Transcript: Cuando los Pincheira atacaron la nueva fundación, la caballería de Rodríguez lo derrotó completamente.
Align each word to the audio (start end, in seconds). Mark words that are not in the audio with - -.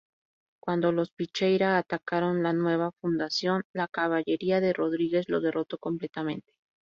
Cuando 0.59 0.91
los 0.91 1.11
Pincheira 1.11 1.77
atacaron 1.77 2.41
la 2.41 2.53
nueva 2.53 2.91
fundación, 2.91 3.65
la 3.71 3.87
caballería 3.87 4.59
de 4.59 4.73
Rodríguez 4.73 5.29
lo 5.29 5.41
derrotó 5.41 5.77
completamente. 5.77 6.53